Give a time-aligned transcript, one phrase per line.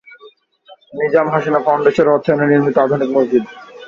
[0.93, 3.43] Nizam Hasina foundation এর অর্থায়নে নির্মিত আধুনিক মসজিদ।